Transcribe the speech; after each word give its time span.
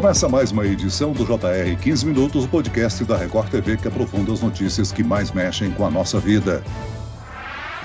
Começa 0.00 0.30
mais 0.30 0.50
uma 0.50 0.64
edição 0.64 1.12
do 1.12 1.26
JR 1.26 1.76
15 1.78 2.06
Minutos, 2.06 2.46
o 2.46 2.48
podcast 2.48 3.04
da 3.04 3.18
Record 3.18 3.50
TV 3.50 3.76
que 3.76 3.86
aprofunda 3.86 4.32
as 4.32 4.40
notícias 4.40 4.90
que 4.90 5.04
mais 5.04 5.30
mexem 5.30 5.70
com 5.72 5.84
a 5.84 5.90
nossa 5.90 6.18
vida. 6.18 6.64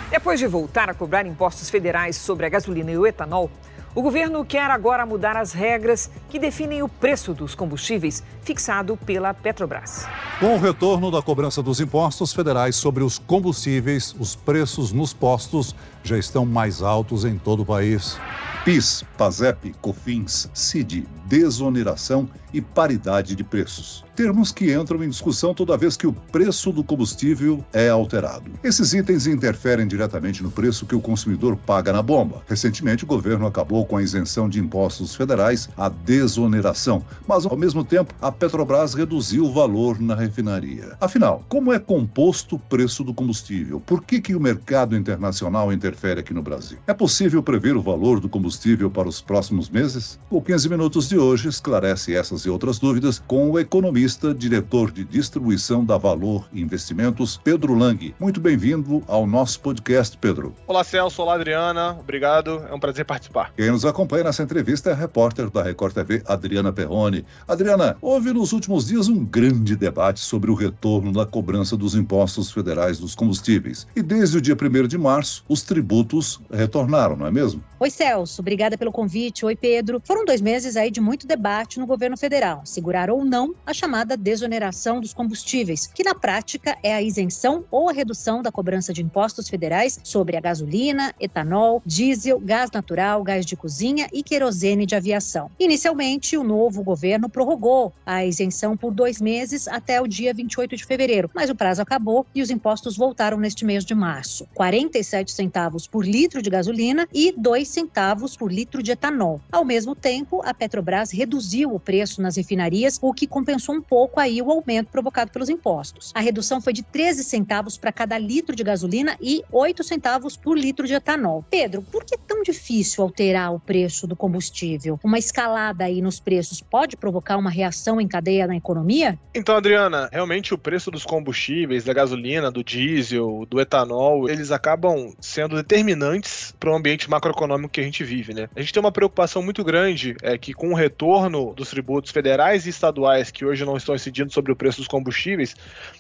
Depois 0.10 0.40
de 0.40 0.48
voltar 0.48 0.90
a 0.90 0.94
cobrar 0.94 1.26
impostos 1.26 1.70
federais 1.70 2.16
sobre 2.16 2.46
a 2.46 2.50
gasolina 2.50 2.90
e 2.90 2.98
o 2.98 3.06
etanol, 3.06 3.52
o 3.94 4.02
governo 4.02 4.46
quer 4.46 4.72
agora 4.72 5.06
mudar 5.06 5.36
as 5.36 5.52
regras 5.52 6.10
que 6.30 6.40
definem 6.40 6.82
o 6.82 6.88
preço 6.88 7.34
dos 7.34 7.54
combustíveis 7.54 8.24
fixado 8.44 8.96
pela 8.96 9.34
Petrobras. 9.34 10.08
Com 10.40 10.56
o 10.56 10.58
retorno 10.58 11.12
da 11.12 11.22
cobrança 11.22 11.62
dos 11.62 11.82
impostos 11.82 12.32
federais 12.32 12.78
sobre 12.78 13.04
os 13.04 13.20
combustíveis, 13.20 14.16
os 14.18 14.38
preços 14.38 14.94
nos 14.94 15.12
postos 15.12 15.76
já 16.02 16.18
estão 16.18 16.46
mais 16.46 16.82
altos 16.82 17.26
em 17.26 17.38
todo 17.38 17.64
o 17.64 17.66
país. 17.66 18.18
PIS, 18.66 19.06
PASEP, 19.16 19.76
COFINS, 19.80 20.50
CID, 20.52 21.08
desoneração 21.28 22.28
e 22.52 22.60
paridade 22.60 23.36
de 23.36 23.44
preços 23.44 24.04
termos 24.16 24.52
que 24.52 24.74
entram 24.74 25.04
em 25.04 25.10
discussão 25.10 25.54
toda 25.54 25.78
vez 25.78 25.98
que 25.98 26.08
o 26.08 26.14
preço 26.14 26.72
do 26.72 26.84
combustível 26.84 27.64
é 27.74 27.90
alterado. 27.90 28.50
Esses 28.64 28.94
itens 28.94 29.28
interferem 29.28 29.86
diretamente 29.86 30.42
no 30.42 30.50
preço 30.50 30.86
que 30.86 30.96
o 30.96 31.02
consumidor 31.02 31.58
paga 31.58 31.92
na 31.92 32.02
bomba. 32.02 32.42
Recentemente, 32.48 33.04
o 33.04 33.08
governo 33.08 33.46
acabou 33.46 33.86
com 33.86 33.98
a 33.98 34.02
isenção 34.02 34.48
de 34.48 34.60
impostos 34.60 35.14
federais, 35.14 35.70
a 35.76 35.90
desoneração, 35.90 37.04
mas 37.28 37.46
ao 37.46 37.58
mesmo 37.58 37.84
tempo, 37.84 38.14
a 38.22 38.32
Petrobras 38.32 38.94
reduziu 38.94 39.46
o 39.46 39.54
valor 39.54 40.00
na 40.00 40.16
refinaria. 40.16 40.96
Afinal, 41.02 41.44
como 41.50 41.74
é 41.74 41.80
composto 41.80 42.56
o 42.56 42.60
preço 42.60 43.04
do 43.04 43.14
combustível? 43.14 43.82
Por 43.82 44.02
que, 44.02 44.22
que 44.22 44.36
o 44.36 44.40
mercado 44.40 44.96
internacional 44.96 45.74
interfere 45.74 46.22
aqui 46.22 46.34
no 46.34 46.42
Brasil? 46.42 46.78
É 46.88 46.94
possível 46.94 47.44
prever 47.44 47.76
o 47.76 47.82
valor 47.82 48.22
do 48.22 48.30
combustível 48.30 48.55
para 48.94 49.08
os 49.08 49.22
próximos 49.22 49.70
meses? 49.70 50.20
O 50.30 50.42
15 50.42 50.70
Minutos 50.70 51.08
de 51.08 51.18
hoje 51.18 51.48
esclarece 51.48 52.16
essas 52.16 52.42
e 52.42 52.50
outras 52.50 52.80
dúvidas 52.80 53.22
com 53.28 53.52
o 53.52 53.60
economista 53.60 53.96
economista, 53.96 54.34
diretor 54.34 54.92
de 54.92 55.04
distribuição 55.04 55.86
da 55.86 55.98
Valor 55.98 56.48
Investimentos, 56.54 57.40
Pedro 57.44 57.76
Lang. 57.76 58.16
Muito 58.20 58.40
bem-vindo 58.40 59.04
ao 59.08 59.28
nosso 59.28 59.60
podcast, 59.60 60.18
Pedro. 60.18 60.56
Olá, 60.66 60.84
Celso. 60.84 61.22
Olá, 61.22 61.36
Adriana. 61.36 61.98
Obrigado. 62.00 62.66
É 62.70 62.74
um 62.74 62.80
prazer 62.80 63.06
participar. 63.06 63.54
Quem 63.56 63.72
nos 63.72 63.86
acompanha 63.86 64.26
nessa 64.26 64.44
entrevista 64.44 64.90
é 64.90 64.94
a 64.94 64.96
repórter 64.96 65.50
da 65.50 65.62
Record 65.62 65.94
TV, 65.94 66.24
Adriana 66.26 66.74
Perrone. 66.74 67.26
Adriana, 67.48 67.98
houve 68.02 68.34
nos 68.34 68.54
últimos 68.54 68.88
dias 68.88 69.08
um 69.08 69.24
grande 69.24 69.76
debate 69.76 70.20
sobre 70.20 70.50
o 70.50 70.56
retorno 70.56 71.12
da 71.12 71.26
cobrança 71.26 71.78
dos 71.78 71.96
impostos 71.96 72.52
federais 72.52 73.00
dos 73.00 73.14
combustíveis. 73.16 73.88
E 73.96 74.02
desde 74.02 74.38
o 74.38 74.42
dia 74.42 74.56
1 74.56 74.88
de 74.88 74.98
março, 74.98 75.44
os 75.48 75.62
tributos 75.62 76.40
retornaram, 76.52 77.16
não 77.16 77.28
é 77.28 77.32
mesmo? 77.32 77.64
Oi, 77.80 77.90
Celso. 77.90 78.42
Obrigada 78.46 78.78
pelo 78.78 78.92
convite. 78.92 79.44
Oi, 79.44 79.56
Pedro. 79.56 80.00
Foram 80.06 80.24
dois 80.24 80.40
meses 80.40 80.78
aí 80.78 80.92
de 80.92 81.02
muito 81.02 81.26
debate 81.26 81.80
no 81.80 81.88
governo 81.88 82.16
federal. 82.16 82.62
Segurar 82.64 83.10
ou 83.10 83.26
não 83.26 83.56
a 83.66 83.74
chamada 83.74 84.16
desoneração 84.16 85.02
dos 85.02 85.16
combustíveis, 85.16 85.88
que 85.88 86.04
na 86.04 86.14
prática 86.14 86.78
é 86.84 86.94
a 86.94 87.02
isenção 87.02 87.66
ou 87.72 87.90
a 87.90 87.92
redução 87.92 88.44
da 88.44 88.52
cobrança 88.52 88.94
de 88.94 89.02
impostos 89.02 89.50
federais 89.50 90.00
sobre 90.04 90.38
a 90.38 90.40
gasolina, 90.40 91.12
etanol, 91.20 91.82
diesel, 91.84 92.40
gás 92.40 92.70
natural, 92.70 93.24
gás 93.24 93.48
de 93.48 93.56
cozinha 93.56 94.08
e 94.14 94.22
querosene 94.22 94.86
de 94.86 94.94
aviação. 94.94 95.50
Inicialmente, 95.60 96.38
o 96.38 96.44
novo 96.44 96.84
governo 96.84 97.28
prorrogou 97.28 97.94
a 98.06 98.24
isenção 98.24 98.78
por 98.78 98.94
dois 98.94 99.20
meses 99.20 99.68
até 99.68 100.00
o 100.00 100.06
dia 100.08 100.32
28 100.36 100.78
de 100.78 100.86
fevereiro, 100.86 101.32
mas 101.34 101.50
o 101.50 101.56
prazo 101.56 101.82
acabou 101.82 102.28
e 102.36 102.44
os 102.44 102.52
impostos 102.52 102.96
voltaram 102.96 103.40
neste 103.40 103.66
mês 103.66 103.84
de 103.84 103.96
março. 103.96 104.48
47 104.54 105.32
centavos 105.32 105.88
por 105.88 106.06
litro 106.06 106.44
de 106.44 106.50
gasolina 106.52 107.08
e 107.12 107.34
2 107.36 107.68
centavos 107.68 108.35
por 108.36 108.52
litro 108.52 108.82
de 108.82 108.92
etanol. 108.92 109.42
Ao 109.52 109.66
mesmo 109.66 109.96
tempo, 109.96 110.42
a 110.44 110.54
Petrobras 110.54 111.12
reduziu 111.12 111.74
o 111.74 111.80
preço 111.80 112.22
nas 112.22 112.36
refinarias, 112.38 112.98
o 113.02 113.14
que 113.14 113.28
compensou 113.28 113.76
um 113.76 113.82
pouco 113.82 114.20
aí 114.20 114.42
o 114.42 114.52
aumento 114.52 114.90
provocado 114.90 115.32
pelos 115.32 115.50
impostos. 115.50 116.12
A 116.14 116.20
redução 116.20 116.62
foi 116.62 116.74
de 116.74 116.84
13 116.84 117.24
centavos 117.24 117.78
para 117.78 117.92
cada 117.92 118.18
litro 118.18 118.56
de 118.56 118.64
gasolina 118.64 119.18
e 119.22 119.44
8 119.52 119.84
centavos 119.84 120.36
por 120.38 120.58
litro 120.58 120.88
de 120.88 120.94
etanol. 120.94 121.46
Pedro, 121.50 121.82
por 121.82 122.04
que 122.04 122.16
é 122.16 122.18
tão 122.18 122.42
difícil 122.42 123.04
alterar 123.04 123.54
o 123.54 123.60
preço 123.60 124.08
do 124.08 124.16
combustível? 124.16 125.00
Uma 125.04 125.18
escalada 125.18 125.86
aí 125.86 126.02
nos 126.02 126.20
preços 126.20 126.62
pode 126.62 126.98
provocar 126.98 127.38
uma 127.38 127.50
reação 127.50 128.00
em 128.00 128.08
cadeia 128.08 128.48
na 128.48 128.56
economia? 128.56 129.20
Então, 129.34 129.56
Adriana, 129.56 130.10
realmente 130.12 130.54
o 130.54 130.58
preço 130.58 130.90
dos 130.90 131.06
combustíveis, 131.06 131.84
da 131.84 131.94
gasolina, 131.94 132.52
do 132.52 132.64
diesel, 132.64 133.46
do 133.50 133.60
etanol, 133.60 134.30
eles 134.30 134.52
acabam 134.52 135.14
sendo 135.20 135.56
determinantes 135.56 136.54
para 136.60 136.72
o 136.72 136.76
ambiente 136.76 137.10
macroeconômico 137.10 137.74
que 137.74 137.82
a 137.82 137.84
gente 137.84 138.04
vive, 138.04 138.25
né? 138.34 138.50
A 138.56 138.62
gente 138.62 138.74
tem 138.74 138.80
uma 138.80 138.92
preocupação 138.92 139.44
muito 139.44 139.64
grande 139.64 140.16
é 140.22 140.38
que 140.38 140.54
com 140.54 140.70
o 140.70 140.76
retorno 140.76 141.54
dos 141.54 141.70
tributos 141.70 142.12
federais 142.12 142.66
e 142.66 142.70
estaduais 142.70 143.30
que 143.30 143.46
hoje 143.46 143.64
não 143.64 143.76
não 143.76 143.78
estão 143.78 143.96
incidindo 143.96 144.32
sobre 144.32 144.52
o 144.52 144.56
preço 144.56 144.78
dos 144.78 144.88
combustíveis, 144.88 145.56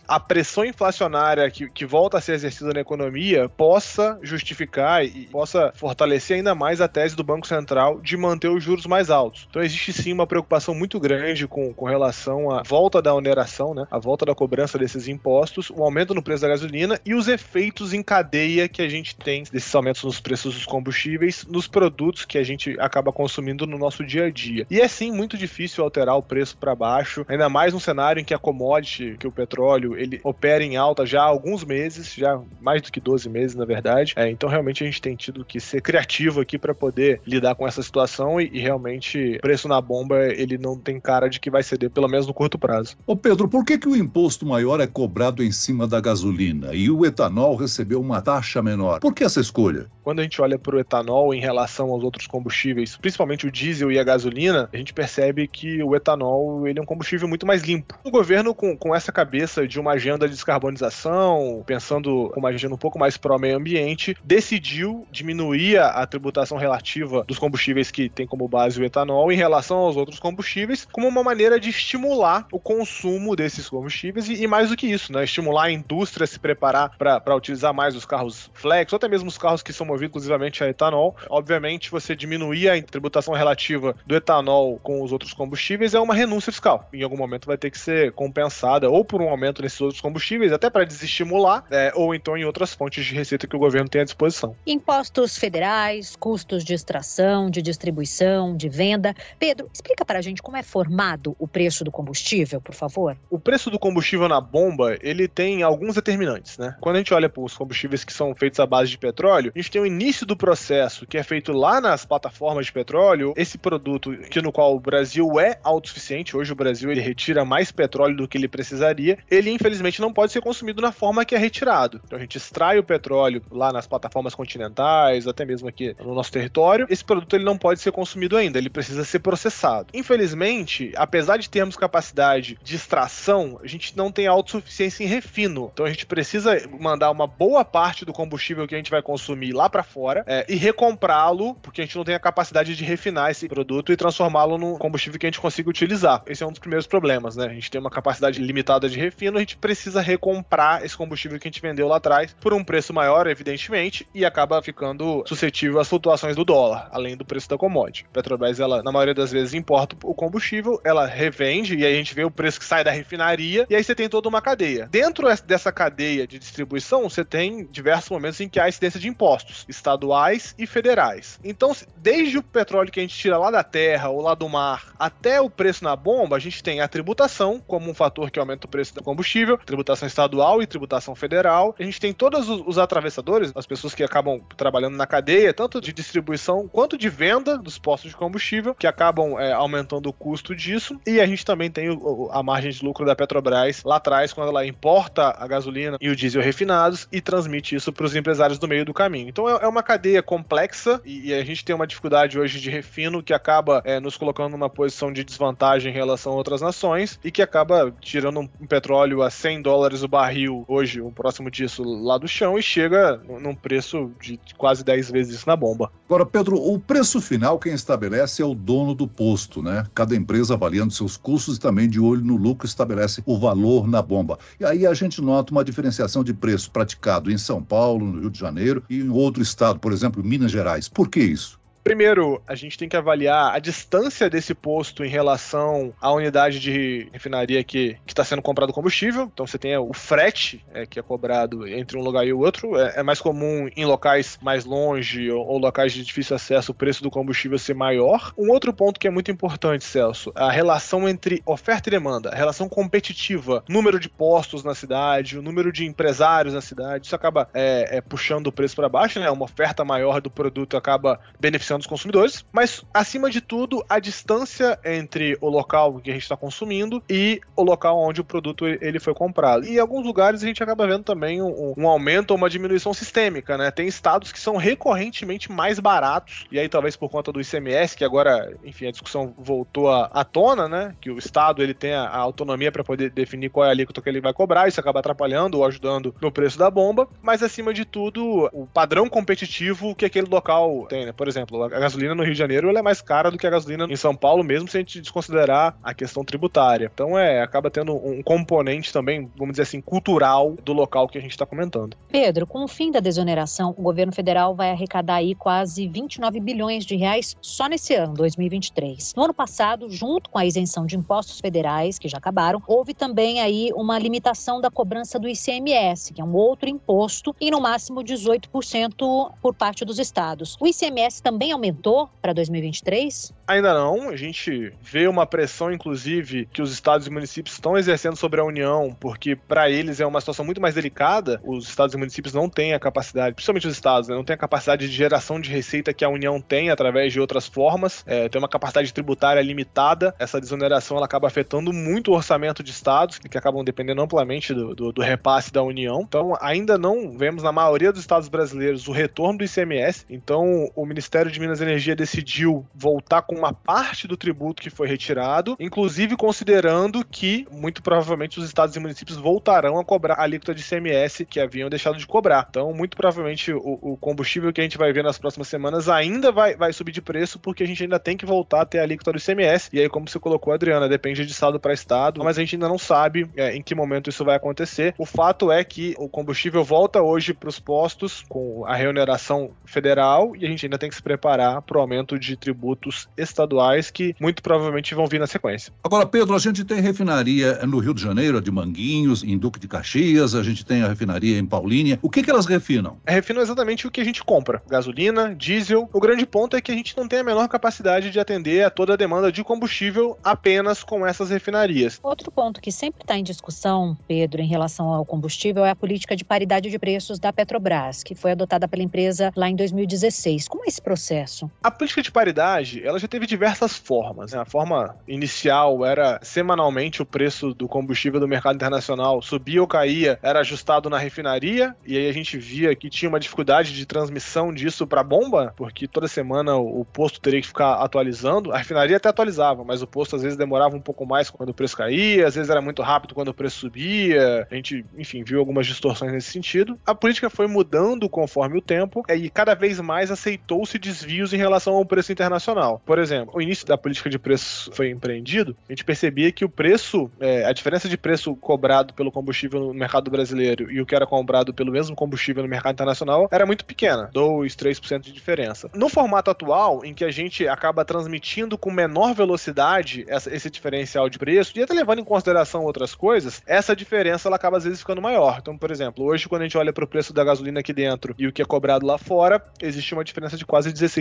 a 0.07 0.19
pressão 0.19 0.63
inflacionária 0.63 1.49
que, 1.51 1.69
que 1.69 1.85
volta 1.85 2.17
a 2.17 2.21
ser 2.21 2.33
exercida 2.33 2.73
na 2.73 2.79
economia 2.79 3.49
possa 3.49 4.17
justificar 4.21 5.03
e 5.03 5.27
possa 5.27 5.73
fortalecer 5.75 6.37
ainda 6.37 6.55
mais 6.55 6.79
a 6.79 6.87
tese 6.87 7.15
do 7.15 7.23
Banco 7.23 7.45
Central 7.45 7.99
de 7.99 8.15
manter 8.15 8.49
os 8.49 8.63
juros 8.63 8.85
mais 8.85 9.09
altos. 9.09 9.47
Então 9.49 9.61
existe 9.61 9.91
sim 9.91 10.13
uma 10.13 10.25
preocupação 10.25 10.73
muito 10.73 10.99
grande 10.99 11.47
com, 11.47 11.73
com 11.73 11.85
relação 11.85 12.49
à 12.49 12.63
volta 12.63 13.01
da 13.01 13.13
oneração, 13.13 13.73
né, 13.73 13.85
a 13.91 13.99
volta 13.99 14.25
da 14.25 14.33
cobrança 14.33 14.77
desses 14.77 15.07
impostos, 15.07 15.69
o 15.69 15.83
aumento 15.83 16.13
no 16.13 16.23
preço 16.23 16.43
da 16.43 16.49
gasolina 16.49 16.99
e 17.05 17.13
os 17.13 17.27
efeitos 17.27 17.93
em 17.93 18.01
cadeia 18.01 18.69
que 18.69 18.81
a 18.81 18.87
gente 18.87 19.15
tem 19.15 19.43
desses 19.43 19.73
aumentos 19.75 20.03
nos 20.03 20.19
preços 20.21 20.53
dos 20.53 20.65
combustíveis, 20.65 21.45
nos 21.45 21.67
produtos 21.67 22.04
que 22.13 22.37
a 22.37 22.43
gente 22.43 22.75
acaba 22.79 23.11
consumindo 23.11 23.65
no 23.65 23.77
nosso 23.77 24.05
dia 24.05 24.25
a 24.25 24.29
dia. 24.29 24.67
E 24.69 24.79
é 24.79 24.87
sim 24.87 25.11
muito 25.11 25.37
difícil 25.37 25.83
alterar 25.83 26.15
o 26.17 26.21
preço 26.21 26.57
para 26.57 26.75
baixo, 26.75 27.25
ainda 27.27 27.49
mais 27.49 27.73
um 27.73 27.79
cenário 27.79 28.19
em 28.19 28.25
que 28.25 28.33
a 28.33 28.37
commodity, 28.37 29.15
que 29.17 29.27
o 29.27 29.31
petróleo, 29.31 29.97
ele 29.97 30.19
opera 30.23 30.63
em 30.63 30.77
alta 30.77 31.05
já 31.05 31.21
há 31.21 31.25
alguns 31.25 31.63
meses, 31.63 32.13
já 32.13 32.39
mais 32.61 32.81
do 32.81 32.91
que 32.91 32.99
12 32.99 33.29
meses, 33.29 33.55
na 33.55 33.65
verdade. 33.65 34.13
É, 34.15 34.29
então, 34.29 34.49
realmente, 34.49 34.83
a 34.83 34.85
gente 34.85 35.01
tem 35.01 35.15
tido 35.15 35.45
que 35.45 35.59
ser 35.59 35.81
criativo 35.81 36.41
aqui 36.41 36.57
para 36.57 36.73
poder 36.73 37.21
lidar 37.25 37.55
com 37.55 37.67
essa 37.67 37.81
situação 37.81 38.39
e, 38.39 38.49
e, 38.53 38.59
realmente, 38.59 39.39
preço 39.41 39.67
na 39.67 39.79
bomba, 39.81 40.25
ele 40.27 40.57
não 40.57 40.77
tem 40.77 40.99
cara 40.99 41.29
de 41.29 41.39
que 41.39 41.49
vai 41.49 41.63
ceder, 41.63 41.89
pelo 41.89 42.07
menos 42.07 42.27
no 42.27 42.33
curto 42.33 42.57
prazo. 42.57 42.97
Ô 43.05 43.15
Pedro, 43.15 43.47
por 43.47 43.63
que, 43.63 43.77
que 43.77 43.87
o 43.87 43.95
imposto 43.95 44.45
maior 44.45 44.79
é 44.79 44.87
cobrado 44.87 45.43
em 45.43 45.51
cima 45.51 45.87
da 45.87 45.99
gasolina 45.99 46.73
e 46.73 46.89
o 46.89 47.05
etanol 47.05 47.55
recebeu 47.55 47.99
uma 47.99 48.21
taxa 48.21 48.61
menor? 48.61 48.99
Por 48.99 49.13
que 49.13 49.23
essa 49.23 49.39
escolha? 49.39 49.87
Quando 50.03 50.19
a 50.19 50.23
gente 50.23 50.41
olha 50.41 50.57
para 50.57 50.75
o 50.75 50.79
etanol 50.79 51.33
em 51.33 51.39
relação 51.39 51.91
aos 51.95 52.03
outros 52.03 52.27
combustíveis, 52.27 52.97
principalmente 52.97 53.47
o 53.47 53.51
diesel 53.51 53.91
e 53.91 53.99
a 53.99 54.03
gasolina, 54.03 54.69
a 54.71 54.77
gente 54.77 54.93
percebe 54.93 55.47
que 55.47 55.81
o 55.83 55.95
etanol 55.95 56.67
ele 56.67 56.79
é 56.79 56.81
um 56.81 56.85
combustível 56.85 57.27
muito 57.27 57.45
mais 57.45 57.63
limpo. 57.63 57.97
O 58.03 58.11
governo, 58.11 58.53
com, 58.53 58.77
com 58.77 58.93
essa 58.93 59.11
cabeça 59.11 59.67
de 59.67 59.79
uma 59.79 59.91
agenda 59.91 60.27
de 60.27 60.33
descarbonização, 60.33 61.63
pensando 61.65 62.31
uma 62.35 62.49
agenda 62.49 62.75
um 62.75 62.77
pouco 62.77 62.99
mais 62.99 63.17
pró-meio 63.17 63.57
ambiente, 63.57 64.15
decidiu 64.23 65.07
diminuir 65.11 65.77
a, 65.79 66.05
tributação 66.05 66.57
relativa 66.57 67.23
dos 67.23 67.39
combustíveis 67.39 67.89
que 67.89 68.09
tem 68.09 68.27
como 68.27 68.47
base 68.47 68.79
o 68.79 68.85
etanol 68.85 69.31
em 69.31 69.35
relação 69.35 69.77
aos 69.77 69.97
outros 69.97 70.19
combustíveis, 70.19 70.87
como 70.91 71.07
uma 71.07 71.23
maneira 71.23 71.59
de 71.59 71.69
estimular 71.69 72.47
o 72.51 72.59
consumo 72.59 73.35
desses 73.35 73.67
combustíveis 73.67 74.29
e, 74.29 74.43
e 74.43 74.47
mais 74.47 74.69
do 74.69 74.77
que 74.77 74.87
isso, 74.87 75.11
né? 75.11 75.23
Estimular 75.23 75.65
a 75.65 75.71
indústria 75.71 76.25
a 76.25 76.27
se 76.27 76.39
preparar 76.39 76.95
para 76.97 77.35
utilizar 77.35 77.73
mais 77.73 77.95
os 77.95 78.05
carros 78.05 78.49
flex, 78.53 78.93
ou 78.93 78.97
até 78.97 79.07
mesmo 79.07 79.27
os 79.27 79.37
carros 79.37 79.63
que 79.63 79.73
são 79.73 79.85
movido 79.85 80.05
exclusivamente 80.05 80.63
a 80.63 80.69
etanol. 80.69 81.15
Obviamente, 81.29 81.84
você 81.91 82.15
diminuir 82.15 82.69
a 82.69 82.81
tributação 82.81 83.33
relativa 83.33 83.95
do 84.05 84.15
etanol 84.15 84.79
com 84.81 85.01
os 85.01 85.11
outros 85.11 85.33
combustíveis 85.33 85.93
é 85.93 85.99
uma 85.99 86.13
renúncia 86.13 86.51
fiscal. 86.51 86.87
Em 86.93 87.03
algum 87.03 87.17
momento 87.17 87.45
vai 87.45 87.57
ter 87.57 87.69
que 87.69 87.77
ser 87.77 88.11
compensada 88.13 88.89
ou 88.89 89.03
por 89.03 89.21
um 89.21 89.29
aumento 89.29 89.61
nesses 89.61 89.79
outros 89.81 90.01
combustíveis, 90.01 90.51
até 90.51 90.69
para 90.69 90.85
desestimular, 90.85 91.65
é, 91.69 91.91
ou 91.95 92.13
então 92.13 92.37
em 92.37 92.45
outras 92.45 92.73
fontes 92.73 93.05
de 93.05 93.13
receita 93.13 93.47
que 93.47 93.55
o 93.55 93.59
governo 93.59 93.89
tem 93.89 94.01
à 94.01 94.03
disposição. 94.03 94.55
Impostos 94.65 95.37
federais, 95.37 96.15
custos 96.15 96.63
de 96.63 96.73
extração, 96.73 97.49
de 97.49 97.61
distribuição, 97.61 98.55
de 98.55 98.69
venda. 98.69 99.13
Pedro, 99.39 99.69
explica 99.73 100.05
para 100.05 100.19
a 100.19 100.21
gente 100.21 100.41
como 100.41 100.57
é 100.57 100.63
formado 100.63 101.35
o 101.39 101.47
preço 101.47 101.83
do 101.83 101.91
combustível, 101.91 102.61
por 102.61 102.73
favor. 102.73 103.17
O 103.29 103.39
preço 103.39 103.69
do 103.69 103.79
combustível 103.79 104.27
na 104.27 104.41
bomba, 104.41 104.97
ele 105.01 105.27
tem 105.27 105.63
alguns 105.63 105.95
determinantes, 105.95 106.57
né? 106.57 106.75
Quando 106.81 106.95
a 106.95 106.99
gente 106.99 107.13
olha 107.13 107.29
para 107.29 107.41
os 107.41 107.55
combustíveis 107.55 108.03
que 108.03 108.13
são 108.13 108.33
feitos 108.35 108.59
à 108.59 108.65
base 108.65 108.89
de 108.91 108.97
petróleo, 108.97 109.51
a 109.55 109.59
gente 109.59 109.71
tem 109.71 109.81
o 109.81 109.85
início 109.85 110.25
do 110.25 110.35
processo, 110.35 111.05
que 111.05 111.17
é 111.17 111.23
feito 111.23 111.51
lá 111.51 111.74
nas 111.81 112.05
plataformas 112.05 112.65
de 112.65 112.71
petróleo, 112.71 113.33
esse 113.35 113.57
produto 113.57 114.15
que 114.29 114.41
no 114.41 114.51
qual 114.51 114.75
o 114.75 114.79
Brasil 114.79 115.39
é 115.39 115.59
autossuficiente, 115.63 116.35
hoje 116.35 116.51
o 116.51 116.55
Brasil 116.55 116.91
ele 116.91 117.01
retira 117.01 117.45
mais 117.45 117.71
petróleo 117.71 118.15
do 118.15 118.27
que 118.27 118.37
ele 118.37 118.47
precisaria, 118.47 119.17
ele 119.29 119.51
infelizmente 119.51 120.01
não 120.01 120.13
pode 120.13 120.31
ser 120.31 120.41
consumido 120.41 120.81
na 120.81 120.91
forma 120.91 121.25
que 121.25 121.35
é 121.35 121.37
retirado. 121.37 122.01
Então 122.03 122.17
a 122.17 122.21
gente 122.21 122.37
extrai 122.37 122.79
o 122.79 122.83
petróleo 122.83 123.41
lá 123.51 123.71
nas 123.71 123.87
plataformas 123.87 124.35
continentais, 124.35 125.27
até 125.27 125.45
mesmo 125.45 125.67
aqui 125.67 125.95
no 125.99 126.13
nosso 126.13 126.31
território. 126.31 126.87
Esse 126.89 127.03
produto 127.03 127.35
ele 127.35 127.43
não 127.43 127.57
pode 127.57 127.79
ser 127.79 127.91
consumido 127.91 128.37
ainda, 128.37 128.57
ele 128.57 128.69
precisa 128.69 129.03
ser 129.03 129.19
processado. 129.19 129.87
Infelizmente, 129.93 130.91
apesar 130.95 131.37
de 131.37 131.49
termos 131.49 131.75
capacidade 131.75 132.57
de 132.63 132.75
extração, 132.75 133.59
a 133.63 133.67
gente 133.67 133.95
não 133.95 134.11
tem 134.11 134.27
autossuficiência 134.27 135.03
em 135.03 135.07
refino. 135.07 135.69
Então 135.73 135.85
a 135.85 135.89
gente 135.89 136.05
precisa 136.05 136.55
mandar 136.79 137.11
uma 137.11 137.27
boa 137.27 137.63
parte 137.63 138.05
do 138.05 138.13
combustível 138.13 138.67
que 138.67 138.75
a 138.75 138.77
gente 138.77 138.91
vai 138.91 139.01
consumir 139.01 139.53
lá 139.53 139.69
para 139.69 139.83
fora 139.83 140.23
é, 140.27 140.45
e 140.49 140.55
recomprá-lo 140.55 141.55
porque 141.65 141.81
a 141.81 141.83
gente 141.83 141.97
não 141.97 142.03
tem 142.03 142.15
a 142.15 142.19
capacidade 142.19 142.75
de 142.75 142.83
refinar 142.83 143.31
esse 143.31 143.47
produto 143.47 143.91
e 143.91 143.97
transformá-lo 143.97 144.57
num 144.57 144.77
combustível 144.77 145.19
que 145.19 145.25
a 145.25 145.29
gente 145.29 145.41
consiga 145.41 145.69
utilizar. 145.69 146.23
Esse 146.27 146.43
é 146.43 146.47
um 146.47 146.51
dos 146.51 146.59
primeiros 146.59 146.85
problemas, 146.85 147.35
né? 147.35 147.47
A 147.47 147.53
gente 147.53 147.71
tem 147.71 147.81
uma 147.81 147.89
capacidade 147.89 148.39
limitada 148.39 148.87
de 148.87 148.99
refino, 148.99 149.37
a 149.37 149.39
gente 149.39 149.57
precisa 149.57 149.99
recomprar 149.99 150.85
esse 150.85 150.95
combustível 150.95 151.39
que 151.39 151.47
a 151.47 151.51
gente 151.51 151.61
vendeu 151.61 151.87
lá 151.87 151.97
atrás 151.97 152.35
por 152.39 152.53
um 152.53 152.63
preço 152.63 152.93
maior, 152.93 153.27
evidentemente, 153.27 154.07
e 154.13 154.23
acaba 154.23 154.61
ficando 154.61 155.23
suscetível 155.25 155.79
às 155.79 155.89
flutuações 155.89 156.35
do 156.35 156.45
dólar, 156.45 156.87
além 156.91 157.17
do 157.17 157.25
preço 157.25 157.49
da 157.49 157.57
commodity. 157.57 158.05
A 158.09 158.13
Petrobras, 158.13 158.59
ela, 158.59 158.83
na 158.83 158.91
maioria 158.91 159.13
das 159.13 159.31
vezes, 159.31 159.53
importa 159.53 159.95
o 160.03 160.13
combustível, 160.13 160.79
ela 160.83 161.05
revende, 161.05 161.75
e 161.75 161.85
aí 161.85 161.93
a 161.93 161.97
gente 161.97 162.13
vê 162.13 162.23
o 162.23 162.31
preço 162.31 162.59
que 162.59 162.65
sai 162.65 162.83
da 162.83 162.91
refinaria, 162.91 163.65
e 163.69 163.75
aí 163.75 163.83
você 163.83 163.95
tem 163.95 164.07
toda 164.07 164.29
uma 164.29 164.41
cadeia. 164.41 164.87
Dentro 164.91 165.27
dessa 165.45 165.71
cadeia 165.71 166.27
de 166.27 166.37
distribuição, 166.37 167.09
você 167.09 167.25
tem 167.25 167.65
diversos 167.71 168.09
momentos 168.09 168.39
em 168.39 168.47
que 168.47 168.59
há 168.59 168.69
incidência 168.69 168.99
de 168.99 169.07
impostos, 169.07 169.65
estaduais 169.67 170.53
e 170.57 170.67
federais. 170.67 171.39
Então, 171.55 171.73
desde 171.95 172.37
o 172.37 172.43
petróleo 172.43 172.91
que 172.91 172.99
a 172.99 173.03
gente 173.03 173.15
tira 173.15 173.37
lá 173.37 173.49
da 173.49 173.63
terra 173.63 174.09
ou 174.09 174.21
lá 174.21 174.35
do 174.35 174.49
mar, 174.49 174.93
até 174.99 175.39
o 175.39 175.49
preço 175.49 175.83
na 175.83 175.95
bomba, 175.95 176.35
a 176.35 176.39
gente 176.39 176.61
tem 176.61 176.81
a 176.81 176.87
tributação 176.87 177.61
como 177.65 177.89
um 177.89 177.93
fator 177.93 178.29
que 178.29 178.37
aumenta 178.37 178.67
o 178.67 178.69
preço 178.69 178.93
do 178.93 179.01
combustível, 179.01 179.57
tributação 179.57 180.05
estadual 180.07 180.61
e 180.61 180.67
tributação 180.67 181.15
federal. 181.15 181.73
A 181.79 181.83
gente 181.83 181.99
tem 181.99 182.13
todos 182.13 182.49
os 182.49 182.77
atravessadores, 182.77 183.53
as 183.55 183.65
pessoas 183.65 183.95
que 183.95 184.03
acabam 184.03 184.41
trabalhando 184.57 184.97
na 184.97 185.07
cadeia, 185.07 185.53
tanto 185.53 185.79
de 185.79 185.93
distribuição 185.93 186.67
quanto 186.67 186.97
de 186.97 187.07
venda 187.07 187.57
dos 187.57 187.77
postos 187.77 188.11
de 188.11 188.17
combustível, 188.17 188.75
que 188.75 188.87
acabam 188.87 189.39
é, 189.39 189.53
aumentando 189.53 190.09
o 190.09 190.13
custo 190.13 190.53
disso. 190.53 190.99
E 191.07 191.21
a 191.21 191.25
gente 191.25 191.45
também 191.45 191.71
tem 191.71 191.87
a 192.31 192.43
margem 192.43 192.71
de 192.71 192.83
lucro 192.83 193.05
da 193.05 193.15
Petrobras 193.15 193.81
lá 193.83 193.95
atrás, 193.95 194.33
quando 194.33 194.49
ela 194.49 194.65
importa 194.65 195.33
a 195.37 195.47
gasolina 195.47 195.97
e 196.01 196.09
o 196.09 196.15
diesel 196.15 196.41
refinados 196.41 197.07
e 197.11 197.21
transmite 197.21 197.75
isso 197.75 197.93
para 197.93 198.05
os 198.05 198.15
empresários 198.15 198.59
do 198.59 198.67
meio 198.67 198.83
do 198.83 198.93
caminho. 198.93 199.29
Então 199.29 199.47
é, 199.49 199.63
é 199.63 199.67
uma 199.67 199.83
cadeia 199.83 200.21
complexa 200.21 201.01
e, 201.05 201.29
e, 201.29 201.33
a 201.33 201.43
gente 201.45 201.63
tem 201.63 201.75
uma 201.75 201.87
dificuldade 201.87 202.39
hoje 202.39 202.59
de 202.59 202.69
refino 202.69 203.23
que 203.23 203.33
acaba 203.33 203.81
é, 203.85 203.99
nos 203.99 204.17
colocando 204.17 204.51
numa 204.51 204.69
posição 204.69 205.11
de 205.11 205.23
desvantagem 205.23 205.91
em 205.91 205.95
relação 205.95 206.33
a 206.33 206.35
outras 206.35 206.61
nações 206.61 207.19
e 207.23 207.31
que 207.31 207.41
acaba 207.41 207.93
tirando 208.01 208.39
um, 208.39 208.47
petróleo 208.67 209.21
a 209.21 209.29
100 209.29 209.61
dólares 209.61 210.03
o 210.03 210.07
barril 210.07 210.65
hoje, 210.67 211.01
o 211.01 211.11
próximo 211.11 211.49
disso, 211.49 211.83
lá 211.83 212.17
do 212.17 212.27
chão 212.27 212.57
e 212.57 212.63
chega 212.63 213.21
num 213.41 213.55
preço 213.55 214.11
de 214.19 214.39
quase 214.57 214.83
10 214.83 215.11
vezes 215.11 215.35
isso 215.35 215.47
na 215.47 215.55
bomba. 215.55 215.91
Agora, 216.07 216.25
Pedro, 216.25 216.57
o 216.57 216.79
preço 216.79 217.21
final 217.21 217.59
quem 217.59 217.73
estabelece 217.73 218.41
é 218.41 218.45
o 218.45 218.53
dono 218.53 218.93
do 218.93 219.07
posto, 219.07 219.61
né? 219.61 219.85
Cada 219.93 220.15
empresa 220.15 220.53
avaliando 220.53 220.93
seus 220.93 221.17
custos 221.17 221.57
e 221.57 221.59
também 221.59 221.89
de 221.89 221.99
olho 221.99 222.23
no 222.23 222.35
lucro 222.35 222.67
estabelece 222.67 223.23
o 223.25 223.37
valor 223.37 223.87
na 223.87 224.01
bomba. 224.01 224.37
E 224.59 224.65
aí 224.65 224.85
a 224.85 224.93
gente 224.93 225.21
nota 225.21 225.51
uma 225.51 225.63
diferenciação 225.63 226.23
de 226.23 226.33
preço 226.33 226.71
praticado 226.71 227.31
em 227.31 227.37
São 227.37 227.63
Paulo, 227.63 228.05
no 228.05 228.19
Rio 228.21 228.29
de 228.29 228.39
Janeiro 228.39 228.83
e 228.89 228.99
em 228.99 229.09
outro 229.09 229.41
estado, 229.41 229.79
por 229.79 229.91
exemplo, 229.91 230.23
Minas 230.23 230.51
Gerais. 230.51 230.87
Por 230.87 231.09
que 231.09 231.19
isso? 231.35 231.59
Primeiro, 231.85 232.41
a 232.47 232.55
gente 232.55 232.79
tem 232.79 232.89
que 232.89 232.97
avaliar 232.97 233.53
a 233.53 233.59
distância 233.59 234.27
desse 234.27 234.55
posto 234.55 235.05
em 235.05 235.07
relação 235.07 235.93
à 236.01 236.11
unidade 236.11 236.59
de 236.59 237.07
refinaria 237.13 237.63
que 237.63 237.95
está 238.07 238.23
sendo 238.23 238.41
comprado 238.41 238.73
combustível. 238.73 239.29
Então 239.31 239.45
você 239.45 239.59
tem 239.59 239.77
o 239.77 239.93
frete 239.93 240.65
é, 240.73 240.87
que 240.87 240.97
é 240.97 241.03
cobrado 241.03 241.67
entre 241.67 241.95
um 241.95 242.01
lugar 242.01 242.25
e 242.25 242.33
o 242.33 242.39
outro. 242.39 242.75
É, 242.75 243.01
é 243.01 243.03
mais 243.03 243.21
comum 243.21 243.69
em 243.77 243.85
locais 243.85 244.39
mais 244.41 244.65
longe 244.65 245.29
ou, 245.29 245.45
ou, 245.45 245.59
locais 245.59 245.93
de 245.93 246.03
difícil 246.03 246.35
acesso 246.35 246.71
o 246.71 246.75
preço 246.75 247.03
do 247.03 247.11
combustível 247.11 247.59
ser 247.59 247.75
maior. 247.75 248.33
Um 248.35 248.49
outro 248.49 248.73
ponto 248.73 248.99
que 248.99 249.07
é 249.07 249.11
muito 249.11 249.29
importante, 249.29 249.83
Celso, 249.83 250.31
a 250.33 250.49
relação 250.49 251.07
entre 251.07 251.43
oferta 251.45 251.87
e 251.87 251.91
demanda, 251.91 252.31
a 252.31 252.35
relação 252.35 252.67
competitiva, 252.67 253.63
número 253.69 253.99
de 253.99 254.09
postos 254.09 254.63
na 254.63 254.73
cidade, 254.73 255.37
o 255.37 255.41
número 255.43 255.71
de 255.71 255.85
empresários 255.85 256.55
na 256.55 256.61
cidade. 256.61 257.05
Isso 257.05 257.15
acaba 257.15 257.47
é, 257.53 257.97
é 257.97 258.01
puxando 258.01 258.47
o 258.47 258.51
preço 258.51 258.75
para 258.75 258.89
baixo, 258.89 259.19
né? 259.19 259.29
Uma 259.29 259.45
oferta 259.45 259.85
maior 259.85 260.19
do 260.19 260.31
produto 260.31 260.75
acaba 260.75 261.19
beneficiando 261.39 261.74
dos 261.77 261.87
consumidores, 261.87 262.45
mas 262.51 262.83
acima 262.93 263.29
de 263.29 263.41
tudo, 263.41 263.83
a 263.87 263.99
distância 263.99 264.79
entre 264.83 265.37
o 265.41 265.49
local 265.49 265.99
que 265.99 266.09
a 266.09 266.13
gente 266.13 266.23
está 266.23 266.37
consumindo 266.37 267.01
e 267.09 267.41
o 267.55 267.63
local 267.63 267.99
onde 267.99 268.21
o 268.21 268.23
produto 268.23 268.67
ele 268.67 268.99
foi 268.99 269.13
comprado. 269.13 269.65
E 269.65 269.75
em 269.75 269.79
alguns 269.79 270.05
lugares 270.05 270.43
a 270.43 270.47
gente 270.47 270.61
acaba 270.61 270.87
vendo 270.87 271.03
também 271.03 271.41
um, 271.41 271.73
um 271.77 271.87
aumento 271.87 272.31
ou 272.31 272.37
uma 272.37 272.49
diminuição 272.49 272.93
sistêmica, 272.93 273.57
né? 273.57 273.71
Tem 273.71 273.87
estados 273.87 274.31
que 274.31 274.39
são 274.39 274.57
recorrentemente 274.57 275.51
mais 275.51 275.79
baratos, 275.79 276.45
e 276.51 276.59
aí 276.59 276.69
talvez 276.69 276.95
por 276.95 277.09
conta 277.09 277.31
do 277.31 277.41
ICMS, 277.41 277.95
que 277.95 278.03
agora, 278.03 278.55
enfim, 278.63 278.87
a 278.87 278.91
discussão 278.91 279.33
voltou 279.37 279.91
à, 279.91 280.23
tona, 280.23 280.67
né? 280.67 280.95
Que 280.99 281.09
o 281.09 281.17
estado 281.17 281.61
ele 281.61 281.73
tem 281.73 281.93
a, 281.93 282.03
a 282.03 282.17
autonomia 282.17 282.71
para 282.71 282.83
poder 282.83 283.09
definir 283.09 283.49
qual 283.49 283.65
é 283.65 283.69
a 283.69 283.71
alíquota 283.71 284.01
que 284.01 284.09
ele 284.09 284.21
vai 284.21 284.33
cobrar, 284.33 284.67
isso 284.67 284.79
acaba 284.79 284.99
atrapalhando 284.99 285.57
ou 285.57 285.65
ajudando 285.65 286.13
no 286.21 286.31
preço 286.31 286.57
da 286.57 286.69
bomba, 286.69 287.07
mas 287.21 287.43
acima 287.43 287.73
de 287.73 287.85
tudo, 287.85 288.49
o 288.53 288.65
padrão 288.67 289.09
competitivo 289.09 289.95
que 289.95 290.05
aquele 290.05 290.27
local 290.27 290.85
tem, 290.89 291.05
né? 291.05 291.11
Por 291.11 291.27
exemplo, 291.27 291.57
a 291.65 291.79
gasolina 291.79 292.15
no 292.15 292.23
Rio 292.23 292.33
de 292.33 292.39
Janeiro 292.39 292.75
é 292.75 292.81
mais 292.81 293.01
cara 293.01 293.29
do 293.31 293.37
que 293.37 293.47
a 293.47 293.49
gasolina 293.49 293.85
em 293.89 293.95
São 293.95 294.15
Paulo, 294.15 294.43
mesmo 294.43 294.67
se 294.67 294.77
a 294.77 294.79
gente 294.79 295.01
desconsiderar 295.01 295.77
a 295.83 295.93
questão 295.93 296.23
tributária. 296.23 296.91
Então 296.93 297.17
é, 297.17 297.41
acaba 297.41 297.69
tendo 297.69 297.93
um 297.95 298.21
componente 298.21 298.91
também, 298.91 299.29
vamos 299.37 299.53
dizer 299.53 299.63
assim, 299.63 299.81
cultural 299.81 300.55
do 300.63 300.73
local 300.73 301.07
que 301.07 301.17
a 301.17 301.21
gente 301.21 301.31
está 301.31 301.45
comentando. 301.45 301.97
Pedro, 302.09 302.45
com 302.45 302.63
o 302.63 302.67
fim 302.67 302.91
da 302.91 302.99
desoneração, 302.99 303.73
o 303.77 303.81
governo 303.81 304.11
federal 304.11 304.55
vai 304.55 304.71
arrecadar 304.71 305.15
aí 305.15 305.35
quase 305.35 305.87
29 305.87 306.39
bilhões 306.39 306.85
de 306.85 306.95
reais 306.95 307.35
só 307.41 307.67
nesse 307.67 307.93
ano, 307.93 308.13
2023. 308.13 309.13
No 309.15 309.23
ano 309.23 309.33
passado, 309.33 309.89
junto 309.89 310.29
com 310.29 310.37
a 310.37 310.45
isenção 310.45 310.85
de 310.85 310.97
impostos 310.97 311.39
federais, 311.39 311.97
que 311.97 312.07
já 312.07 312.17
acabaram, 312.17 312.61
houve 312.67 312.93
também 312.93 313.41
aí 313.41 313.71
uma 313.75 313.97
limitação 313.97 314.59
da 314.59 314.69
cobrança 314.69 315.19
do 315.19 315.27
ICMS, 315.27 316.13
que 316.13 316.21
é 316.21 316.23
um 316.23 316.33
outro 316.33 316.69
imposto, 316.69 317.35
e 317.39 317.51
no 317.51 317.61
máximo 317.61 318.01
18% 318.01 319.31
por 319.41 319.53
parte 319.53 319.85
dos 319.85 319.99
estados. 319.99 320.57
O 320.59 320.67
ICMS 320.67 321.21
também 321.21 321.51
aumentou 321.55 322.09
para 322.21 322.33
2023? 322.33 323.33
Ainda 323.47 323.73
não. 323.73 324.09
A 324.09 324.15
gente 324.15 324.73
vê 324.81 325.07
uma 325.07 325.25
pressão, 325.25 325.71
inclusive, 325.71 326.47
que 326.51 326.61
os 326.61 326.71
estados 326.71 327.07
e 327.07 327.09
municípios 327.09 327.55
estão 327.55 327.77
exercendo 327.77 328.15
sobre 328.15 328.39
a 328.39 328.43
União, 328.43 328.95
porque 328.99 329.35
para 329.35 329.69
eles 329.69 329.99
é 329.99 330.05
uma 330.05 330.19
situação 330.19 330.45
muito 330.45 330.61
mais 330.61 330.75
delicada. 330.75 331.41
Os 331.43 331.67
estados 331.67 331.93
e 331.93 331.97
municípios 331.97 332.33
não 332.33 332.49
têm 332.49 332.73
a 332.73 332.79
capacidade, 332.79 333.35
principalmente 333.35 333.67
os 333.67 333.73
estados, 333.73 334.09
né, 334.09 334.15
não 334.15 334.23
têm 334.23 334.33
a 334.33 334.37
capacidade 334.37 334.87
de 334.87 334.93
geração 334.93 335.39
de 335.39 335.49
receita 335.49 335.93
que 335.93 336.03
a 336.03 336.09
União 336.09 336.39
tem 336.39 336.69
através 336.69 337.13
de 337.13 337.19
outras 337.19 337.47
formas. 337.47 338.03
É, 338.07 338.29
tem 338.29 338.39
uma 338.39 338.49
capacidade 338.49 338.93
tributária 338.93 339.41
limitada. 339.41 340.13
Essa 340.19 340.39
desoneração 340.39 340.97
ela 340.97 341.05
acaba 341.05 341.27
afetando 341.27 341.71
muito 341.71 342.11
o 342.11 342.15
orçamento 342.15 342.63
de 342.63 342.71
estados, 342.71 343.19
que 343.19 343.37
acabam 343.37 343.63
dependendo 343.63 344.01
amplamente 344.01 344.53
do, 344.53 344.75
do, 344.75 344.91
do 344.91 345.01
repasse 345.01 345.51
da 345.51 345.63
União. 345.63 346.01
Então, 346.01 346.35
ainda 346.41 346.77
não 346.77 347.17
vemos 347.17 347.43
na 347.43 347.51
maioria 347.51 347.91
dos 347.91 348.01
estados 348.01 348.27
brasileiros 348.27 348.87
o 348.87 348.91
retorno 348.91 349.39
do 349.39 349.43
ICMS. 349.43 350.05
Então, 350.09 350.69
o 350.75 350.85
Ministério 350.85 351.31
de 351.31 351.39
Minas 351.45 351.61
Energia 351.61 351.95
decidiu 351.95 352.65
voltar 352.73 353.21
com 353.21 353.35
uma 353.35 353.53
parte 353.53 354.07
do 354.07 354.17
tributo 354.17 354.61
que 354.61 354.69
foi 354.69 354.87
retirado, 354.87 355.55
inclusive 355.59 356.15
considerando 356.15 357.05
que, 357.05 357.47
muito 357.51 357.83
provavelmente, 357.83 358.39
os 358.39 358.45
estados 358.45 358.75
e 358.75 358.79
municípios 358.79 359.17
voltarão 359.17 359.79
a 359.79 359.85
cobrar 359.85 360.15
a 360.15 360.23
alíquota 360.23 360.55
de 360.55 360.61
ICMS 360.61 361.25
que 361.25 361.39
haviam 361.39 361.69
deixado 361.69 361.97
de 361.97 362.07
cobrar. 362.07 362.47
Então, 362.49 362.73
muito 362.73 362.97
provavelmente, 362.97 363.53
o, 363.53 363.79
o, 363.81 363.97
combustível 363.97 364.51
que 364.51 364.59
a 364.59 364.63
gente 364.63 364.77
vai 364.77 364.91
ver 364.91 365.03
nas 365.03 365.19
próximas 365.19 365.47
semanas 365.47 365.87
ainda 365.87 366.31
vai, 366.31 366.55
vai 366.55 366.73
subir 366.73 366.91
de 366.91 367.01
preço, 367.01 367.37
porque 367.37 367.63
a 367.63 367.67
gente 367.67 367.83
ainda 367.83 367.99
tem 367.99 368.17
que 368.17 368.25
voltar 368.25 368.61
a 368.61 368.65
ter 368.65 368.79
a 368.79 368.83
alíquota 368.83 369.11
do 369.11 369.19
ICMS. 369.19 369.69
E 369.71 369.79
aí, 369.79 369.89
como 369.89 370.09
você 370.09 370.19
colocou, 370.19 370.53
Adriana, 370.53 370.89
depende 370.89 371.25
de 371.25 371.31
estado 371.31 371.59
para 371.59 371.73
estado, 371.73 372.23
mas 372.23 372.37
a 372.37 372.41
gente 372.41 372.55
ainda 372.55 372.67
não 372.67 372.77
sabe 372.77 373.29
é, 373.35 373.55
em 373.55 373.61
que 373.61 373.75
momento 373.75 374.09
isso 374.09 374.25
vai 374.25 374.35
acontecer. 374.35 374.95
O 374.97 375.05
fato 375.05 375.51
é 375.51 375.63
que 375.63 375.93
o 375.97 376.09
combustível 376.09 376.63
volta 376.63 377.01
hoje 377.01 377.33
para 377.33 377.49
os 377.49 377.59
postos 377.59 378.23
com 378.27 378.65
a 378.65 378.75
reoneração 378.75 379.51
federal 379.65 380.35
e 380.35 380.45
a 380.45 380.49
gente 380.49 380.65
ainda 380.65 380.77
tem 380.77 380.89
que 380.89 380.95
se 380.95 381.03
preparar 381.03 381.24
para 381.25 381.77
o 381.77 381.79
aumento 381.79 382.19
de 382.19 382.37
tributos 382.37 383.09
estaduais 383.17 383.89
que 383.89 384.15
muito 384.21 384.43
provavelmente 384.43 384.93
vão 384.93 385.07
vir 385.07 385.19
na 385.19 385.25
sequência. 385.25 385.73
Agora, 385.83 386.05
Pedro, 386.05 386.35
a 386.35 386.39
gente 386.39 386.63
tem 386.63 386.79
refinaria 386.79 387.65
no 387.65 387.79
Rio 387.79 387.95
de 387.95 388.01
Janeiro, 388.03 388.37
a 388.37 388.41
de 388.41 388.51
Manguinhos, 388.51 389.23
em 389.23 389.35
Duque 389.35 389.59
de 389.59 389.67
Caxias, 389.67 390.35
a 390.35 390.43
gente 390.43 390.63
tem 390.63 390.83
a 390.83 390.87
refinaria 390.87 391.39
em 391.39 391.45
Paulínia. 391.45 391.97
O 392.03 392.11
que, 392.11 392.21
que 392.21 392.29
elas 392.29 392.45
refinam? 392.45 392.97
Refinam 393.07 393.41
exatamente 393.41 393.87
o 393.87 393.91
que 393.91 393.99
a 393.99 394.03
gente 394.03 394.23
compra: 394.23 394.61
gasolina, 394.69 395.33
diesel. 395.33 395.89
O 395.91 395.99
grande 395.99 396.27
ponto 396.27 396.55
é 396.55 396.61
que 396.61 396.71
a 396.71 396.75
gente 396.75 396.95
não 396.95 397.07
tem 397.07 397.19
a 397.19 397.23
menor 397.23 397.47
capacidade 397.47 398.11
de 398.11 398.19
atender 398.19 398.63
a 398.63 398.69
toda 398.69 398.93
a 398.93 398.95
demanda 398.95 399.31
de 399.31 399.43
combustível 399.43 400.15
apenas 400.23 400.83
com 400.83 401.07
essas 401.07 401.31
refinarias. 401.31 401.99
Outro 402.03 402.31
ponto 402.31 402.61
que 402.61 402.71
sempre 402.71 403.01
está 403.01 403.17
em 403.17 403.23
discussão, 403.23 403.97
Pedro, 404.07 404.43
em 404.43 404.47
relação 404.47 404.93
ao 404.93 405.03
combustível 405.03 405.65
é 405.65 405.71
a 405.71 405.75
política 405.75 406.15
de 406.15 406.23
paridade 406.23 406.69
de 406.69 406.77
preços 406.77 407.17
da 407.17 407.33
Petrobras, 407.33 408.03
que 408.03 408.13
foi 408.13 408.33
adotada 408.33 408.67
pela 408.67 408.83
empresa 408.83 409.31
lá 409.35 409.49
em 409.49 409.55
2016. 409.55 410.47
Como 410.47 410.63
é 410.65 410.67
esse 410.67 410.81
processo? 410.81 411.14
A 411.63 411.71
política 411.71 412.01
de 412.01 412.11
paridade, 412.11 412.85
ela 412.85 412.99
já 412.99 413.07
teve 413.07 413.25
diversas 413.25 413.77
formas. 413.77 414.33
Né? 414.33 414.39
A 414.39 414.45
forma 414.45 414.95
inicial 415.07 415.85
era 415.85 416.19
semanalmente 416.21 417.01
o 417.01 417.05
preço 417.05 417.53
do 417.53 417.67
combustível 417.67 418.19
do 418.19 418.27
mercado 418.27 418.55
internacional 418.55 419.21
subia 419.21 419.61
ou 419.61 419.67
caía, 419.67 420.19
era 420.21 420.39
ajustado 420.39 420.89
na 420.89 420.97
refinaria, 420.97 421.75
e 421.85 421.97
aí 421.97 422.09
a 422.09 422.13
gente 422.13 422.37
via 422.37 422.75
que 422.75 422.89
tinha 422.89 423.09
uma 423.09 423.19
dificuldade 423.19 423.73
de 423.73 423.85
transmissão 423.85 424.53
disso 424.53 424.87
para 424.87 425.01
a 425.01 425.03
bomba, 425.03 425.53
porque 425.55 425.87
toda 425.87 426.07
semana 426.07 426.55
o 426.55 426.85
posto 426.85 427.19
teria 427.19 427.41
que 427.41 427.47
ficar 427.47 427.75
atualizando. 427.75 428.51
A 428.51 428.57
refinaria 428.57 428.97
até 428.97 429.09
atualizava, 429.09 429.63
mas 429.63 429.81
o 429.81 429.87
posto 429.87 430.15
às 430.15 430.21
vezes 430.21 430.37
demorava 430.37 430.75
um 430.75 430.81
pouco 430.81 431.05
mais 431.05 431.29
quando 431.29 431.49
o 431.49 431.53
preço 431.53 431.77
caía, 431.77 432.27
às 432.27 432.35
vezes 432.35 432.49
era 432.49 432.61
muito 432.61 432.81
rápido 432.81 433.13
quando 433.13 433.29
o 433.29 433.33
preço 433.33 433.59
subia. 433.59 434.47
A 434.49 434.55
gente, 434.55 434.85
enfim, 434.97 435.23
viu 435.23 435.39
algumas 435.39 435.67
distorções 435.67 436.11
nesse 436.11 436.31
sentido. 436.31 436.79
A 436.85 436.93
política 436.93 437.29
foi 437.29 437.47
mudando 437.47 438.09
conforme 438.09 438.57
o 438.57 438.61
tempo, 438.61 439.03
e 439.09 439.29
cada 439.29 439.53
vez 439.53 439.79
mais 439.79 440.11
aceitou-se 440.11 440.77
desvios 441.05 441.33
em 441.33 441.37
relação 441.37 441.75
ao 441.75 441.85
preço 441.85 442.11
internacional. 442.11 442.81
Por 442.85 442.97
exemplo, 442.97 443.35
o 443.35 443.41
início 443.41 443.65
da 443.65 443.77
política 443.77 444.09
de 444.09 444.17
preço 444.17 444.71
foi 444.73 444.89
empreendido, 444.89 445.55
a 445.69 445.71
gente 445.71 445.85
percebia 445.85 446.31
que 446.31 446.43
o 446.43 446.49
preço, 446.49 447.09
é, 447.19 447.45
a 447.45 447.53
diferença 447.53 447.87
de 447.87 447.97
preço 447.97 448.35
cobrado 448.35 448.93
pelo 448.93 449.11
combustível 449.11 449.59
no 449.59 449.73
mercado 449.73 450.09
brasileiro 450.09 450.71
e 450.71 450.81
o 450.81 450.85
que 450.85 450.95
era 450.95 451.05
comprado 451.05 451.53
pelo 451.53 451.71
mesmo 451.71 451.95
combustível 451.95 452.43
no 452.43 452.49
mercado 452.49 452.73
internacional 452.73 453.27
era 453.31 453.45
muito 453.45 453.63
pequena, 453.63 454.09
2, 454.11 454.55
3% 454.55 455.01
de 455.01 455.11
diferença. 455.11 455.69
No 455.73 455.87
formato 455.89 456.31
atual, 456.31 456.83
em 456.83 456.93
que 456.93 457.05
a 457.05 457.11
gente 457.11 457.47
acaba 457.47 457.85
transmitindo 457.85 458.57
com 458.57 458.71
menor 458.71 459.13
velocidade 459.13 460.05
essa, 460.07 460.33
esse 460.33 460.49
diferencial 460.49 461.09
de 461.09 461.19
preço, 461.19 461.53
e 461.55 461.61
até 461.61 461.73
levando 461.73 461.99
em 461.99 462.03
consideração 462.03 462.63
outras 462.63 462.95
coisas, 462.95 463.41
essa 463.45 463.75
diferença 463.75 464.27
ela 464.27 464.35
acaba 464.35 464.57
às 464.57 464.63
vezes 464.63 464.79
ficando 464.79 465.01
maior. 465.01 465.37
Então, 465.39 465.57
por 465.57 465.71
exemplo, 465.71 466.05
hoje 466.05 466.27
quando 466.27 466.41
a 466.41 466.45
gente 466.45 466.57
olha 466.57 466.73
para 466.73 466.83
o 466.83 466.87
preço 466.87 467.13
da 467.13 467.23
gasolina 467.23 467.59
aqui 467.59 467.73
dentro 467.73 468.15
e 468.17 468.27
o 468.27 468.33
que 468.33 468.41
é 468.41 468.45
cobrado 468.45 468.85
lá 468.85 468.97
fora, 468.97 469.43
existe 469.61 469.93
uma 469.93 470.03
diferença 470.03 470.37
de 470.37 470.45
quase 470.45 470.71
16%. 470.71 470.94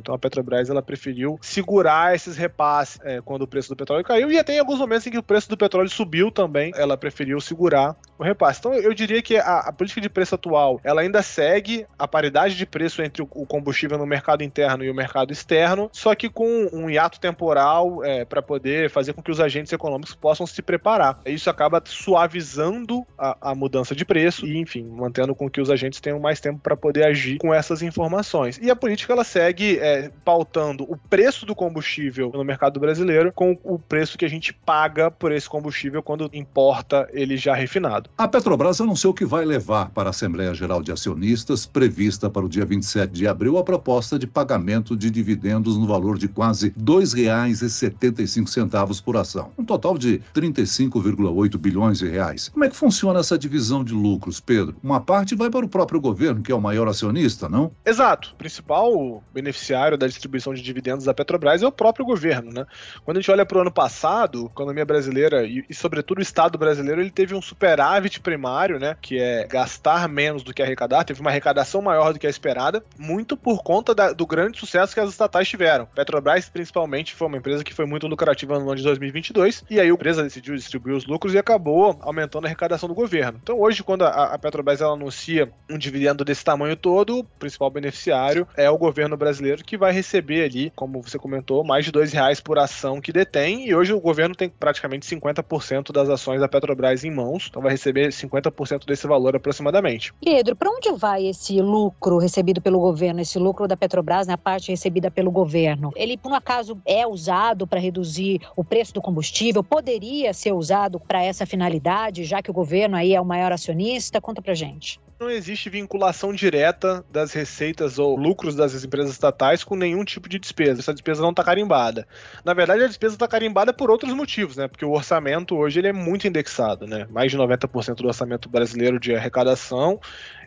Então, 0.00 0.14
a 0.14 0.18
Petrobras 0.18 0.70
ela 0.70 0.82
preferiu 0.82 1.38
segurar 1.40 2.14
esses 2.14 2.36
repasses 2.36 2.98
é, 3.02 3.20
quando 3.20 3.42
o 3.42 3.46
preço 3.46 3.68
do 3.68 3.76
petróleo 3.76 4.04
caiu 4.04 4.30
e 4.30 4.38
até 4.38 4.54
em 4.54 4.58
alguns 4.58 4.78
momentos 4.78 5.06
em 5.06 5.10
que 5.10 5.18
o 5.18 5.22
preço 5.22 5.48
do 5.48 5.56
petróleo 5.56 5.88
subiu 5.88 6.30
também, 6.30 6.72
ela 6.76 6.96
preferiu 6.96 7.40
segurar 7.40 7.96
o 8.18 8.22
repasse. 8.22 8.60
Então, 8.60 8.74
eu 8.74 8.94
diria 8.94 9.22
que 9.22 9.36
a, 9.36 9.60
a 9.60 9.72
política 9.72 10.00
de 10.00 10.08
preço 10.08 10.34
atual 10.34 10.80
ela 10.84 11.00
ainda 11.00 11.22
segue 11.22 11.86
a 11.98 12.06
paridade 12.06 12.56
de 12.56 12.66
preço 12.66 13.02
entre 13.02 13.22
o, 13.22 13.28
o 13.30 13.46
combustível 13.46 13.98
no 13.98 14.06
mercado 14.06 14.42
interno 14.42 14.84
e 14.84 14.90
o 14.90 14.94
mercado 14.94 15.32
externo, 15.32 15.90
só 15.92 16.14
que 16.14 16.28
com 16.28 16.68
um 16.72 16.88
hiato 16.88 17.18
temporal 17.18 18.04
é, 18.04 18.24
para 18.24 18.42
poder 18.42 18.90
fazer 18.90 19.12
com 19.12 19.22
que 19.22 19.30
os 19.30 19.40
agentes 19.40 19.72
econômicos 19.72 20.14
possam 20.14 20.46
se 20.46 20.62
preparar. 20.62 21.20
Isso 21.26 21.50
acaba 21.50 21.82
suavizando 21.84 23.04
a, 23.18 23.50
a 23.50 23.54
mudança 23.54 23.94
de 23.94 24.04
preço 24.04 24.46
e, 24.46 24.58
enfim, 24.58 24.84
mantendo 24.84 25.34
com 25.34 25.48
que 25.50 25.60
os 25.60 25.70
agentes 25.70 26.00
tenham 26.00 26.20
mais 26.20 26.40
tempo 26.40 26.60
para 26.60 26.76
poder 26.76 27.04
agir 27.06 27.38
com 27.38 27.52
essas 27.52 27.82
informações. 27.82 28.58
E 28.62 28.70
a 28.70 28.76
política 28.76 29.12
ela 29.12 29.23
segue 29.24 29.78
é, 29.78 30.10
pautando 30.24 30.84
o 30.84 30.96
preço 30.96 31.44
do 31.44 31.54
combustível 31.54 32.30
no 32.34 32.44
mercado 32.44 32.78
brasileiro 32.78 33.32
com 33.32 33.58
o 33.64 33.78
preço 33.78 34.18
que 34.18 34.24
a 34.24 34.28
gente 34.28 34.52
paga 34.52 35.10
por 35.10 35.32
esse 35.32 35.48
combustível 35.48 36.02
quando 36.02 36.30
importa 36.32 37.08
ele 37.12 37.36
já 37.36 37.54
refinado. 37.54 38.10
A 38.16 38.28
Petrobras 38.28 38.80
anunciou 38.80 39.14
que 39.14 39.24
vai 39.24 39.44
levar 39.44 39.90
para 39.90 40.08
a 40.08 40.10
Assembleia 40.10 40.54
Geral 40.54 40.82
de 40.82 40.92
Acionistas, 40.92 41.66
prevista 41.66 42.30
para 42.30 42.44
o 42.44 42.48
dia 42.48 42.64
27 42.64 43.12
de 43.12 43.26
abril, 43.26 43.58
a 43.58 43.64
proposta 43.64 44.18
de 44.18 44.26
pagamento 44.26 44.96
de 44.96 45.10
dividendos 45.10 45.76
no 45.76 45.86
valor 45.86 46.18
de 46.18 46.28
quase 46.28 46.68
R$ 46.68 46.74
2,75 46.82 49.02
por 49.02 49.16
ação. 49.16 49.50
Um 49.56 49.64
total 49.64 49.96
de 49.96 50.20
35,8 50.34 51.56
bilhões 51.56 51.98
de 51.98 52.08
reais. 52.08 52.48
Como 52.48 52.64
é 52.64 52.68
que 52.68 52.76
funciona 52.76 53.20
essa 53.20 53.38
divisão 53.38 53.84
de 53.84 53.92
lucros, 53.92 54.40
Pedro? 54.40 54.76
Uma 54.82 55.00
parte 55.00 55.34
vai 55.34 55.50
para 55.50 55.64
o 55.64 55.68
próprio 55.68 56.00
governo, 56.00 56.42
que 56.42 56.52
é 56.52 56.54
o 56.54 56.60
maior 56.60 56.88
acionista, 56.88 57.48
não? 57.48 57.70
Exato. 57.84 58.32
O 58.34 58.36
principal 58.36 59.13
beneficiário 59.32 59.96
da 59.96 60.06
distribuição 60.06 60.54
de 60.54 60.62
dividendos 60.62 61.04
da 61.04 61.14
Petrobras 61.14 61.62
é 61.62 61.66
o 61.66 61.72
próprio 61.72 62.04
governo, 62.04 62.52
né? 62.52 62.66
Quando 63.04 63.16
a 63.16 63.20
gente 63.20 63.30
olha 63.30 63.44
para 63.44 63.58
o 63.58 63.60
ano 63.60 63.72
passado, 63.72 64.46
a 64.46 64.52
economia 64.52 64.84
brasileira 64.84 65.44
e, 65.44 65.64
e, 65.68 65.74
sobretudo, 65.74 66.18
o 66.18 66.22
Estado 66.22 66.58
brasileiro, 66.58 67.00
ele 67.00 67.10
teve 67.10 67.34
um 67.34 67.42
superávit 67.42 68.20
primário, 68.20 68.78
né? 68.78 68.96
Que 69.00 69.18
é 69.18 69.46
gastar 69.46 70.08
menos 70.08 70.42
do 70.42 70.54
que 70.54 70.62
arrecadar, 70.62 71.04
teve 71.04 71.20
uma 71.20 71.30
arrecadação 71.30 71.82
maior 71.82 72.12
do 72.12 72.18
que 72.18 72.26
a 72.26 72.30
esperada, 72.30 72.82
muito 72.98 73.36
por 73.36 73.62
conta 73.62 73.94
da, 73.94 74.12
do 74.12 74.26
grande 74.26 74.58
sucesso 74.58 74.94
que 74.94 75.00
as 75.00 75.10
estatais 75.10 75.48
tiveram. 75.48 75.86
Petrobras, 75.86 76.48
principalmente, 76.48 77.14
foi 77.14 77.28
uma 77.28 77.36
empresa 77.36 77.64
que 77.64 77.74
foi 77.74 77.86
muito 77.86 78.06
lucrativa 78.06 78.58
no 78.58 78.66
ano 78.66 78.76
de 78.76 78.82
2022, 78.82 79.64
e 79.70 79.80
aí 79.80 79.88
a 79.88 79.92
empresa 79.92 80.22
decidiu 80.22 80.54
distribuir 80.54 80.96
os 80.96 81.06
lucros 81.06 81.34
e 81.34 81.38
acabou 81.38 81.98
aumentando 82.00 82.44
a 82.44 82.48
arrecadação 82.48 82.88
do 82.88 82.94
governo. 82.94 83.38
Então, 83.42 83.60
hoje, 83.60 83.82
quando 83.82 84.04
a, 84.04 84.34
a 84.34 84.38
Petrobras 84.38 84.80
ela 84.80 84.94
anuncia 84.94 85.50
um 85.70 85.78
dividendo 85.78 86.24
desse 86.24 86.44
tamanho 86.44 86.76
todo, 86.76 87.18
o 87.18 87.24
principal 87.24 87.70
beneficiário 87.70 88.46
é 88.56 88.68
o 88.70 88.78
governo 88.78 89.03
brasileiro 89.08 89.62
que 89.62 89.76
vai 89.76 89.92
receber 89.92 90.44
ali, 90.44 90.72
como 90.74 91.02
você 91.02 91.18
comentou, 91.18 91.62
mais 91.62 91.84
de 91.84 91.92
dois 91.92 92.12
reais 92.12 92.40
por 92.40 92.58
ação 92.58 93.00
que 93.00 93.12
detém, 93.12 93.68
e 93.68 93.74
hoje 93.74 93.92
o 93.92 94.00
governo 94.00 94.34
tem 94.34 94.48
praticamente 94.48 95.06
50% 95.06 95.92
das 95.92 96.08
ações 96.08 96.40
da 96.40 96.48
Petrobras 96.48 97.04
em 97.04 97.10
mãos, 97.10 97.46
então 97.48 97.62
vai 97.62 97.72
receber 97.72 98.08
50% 98.08 98.86
desse 98.86 99.06
valor 99.06 99.36
aproximadamente. 99.36 100.12
Pedro, 100.24 100.56
para 100.56 100.70
onde 100.70 100.92
vai 100.92 101.26
esse 101.26 101.60
lucro 101.60 102.18
recebido 102.18 102.60
pelo 102.60 102.80
governo, 102.80 103.20
esse 103.20 103.38
lucro 103.38 103.68
da 103.68 103.76
Petrobras, 103.76 104.26
na 104.26 104.32
né, 104.32 104.36
parte 104.36 104.70
recebida 104.70 105.10
pelo 105.10 105.30
governo? 105.30 105.92
Ele, 105.94 106.16
por 106.16 106.32
um 106.32 106.34
acaso, 106.34 106.80
é 106.86 107.06
usado 107.06 107.66
para 107.66 107.80
reduzir 107.80 108.40
o 108.56 108.64
preço 108.64 108.94
do 108.94 109.02
combustível? 109.02 109.62
Poderia 109.62 110.32
ser 110.32 110.52
usado 110.52 110.98
para 110.98 111.22
essa 111.22 111.44
finalidade, 111.44 112.24
já 112.24 112.42
que 112.42 112.50
o 112.50 112.54
governo 112.54 112.96
aí 112.96 113.14
é 113.14 113.20
o 113.20 113.24
maior 113.24 113.52
acionista? 113.52 114.20
Conta 114.20 114.40
para 114.40 114.54
gente 114.54 115.03
não 115.24 115.30
existe 115.30 115.70
vinculação 115.70 116.32
direta 116.32 117.04
das 117.10 117.32
receitas 117.32 117.98
ou 117.98 118.16
lucros 118.16 118.54
das 118.54 118.84
empresas 118.84 119.12
estatais 119.12 119.64
com 119.64 119.74
nenhum 119.74 120.04
tipo 120.04 120.28
de 120.28 120.38
despesa. 120.38 120.80
Essa 120.80 120.92
despesa 120.92 121.22
não 121.22 121.30
está 121.30 121.42
carimbada. 121.42 122.06
Na 122.44 122.52
verdade, 122.52 122.84
a 122.84 122.86
despesa 122.86 123.14
está 123.14 123.26
carimbada 123.26 123.72
por 123.72 123.90
outros 123.90 124.12
motivos, 124.12 124.56
né? 124.56 124.68
Porque 124.68 124.84
o 124.84 124.92
orçamento 124.92 125.56
hoje 125.56 125.80
ele 125.80 125.88
é 125.88 125.92
muito 125.92 126.28
indexado, 126.28 126.86
né? 126.86 127.06
Mais 127.10 127.32
de 127.32 127.38
90% 127.38 127.96
do 127.96 128.06
orçamento 128.06 128.48
brasileiro 128.48 129.00
de 129.00 129.14
arrecadação 129.14 129.98